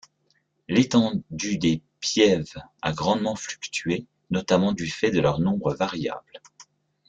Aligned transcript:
L'étendue 0.67 1.59
des 1.59 1.83
pièves 1.99 2.53
a 2.81 2.91
grandement 2.91 3.35
fluctué, 3.35 4.07
notamment 4.31 4.71
du 4.73 4.87
fait 4.89 5.11
de 5.11 5.19
leur 5.21 5.39
nombre 5.39 5.75
variable. 5.75 6.41